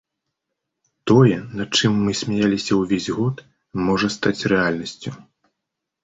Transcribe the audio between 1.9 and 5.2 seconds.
мы смяяліся ўвесь год, можа стаць рэальнасцю.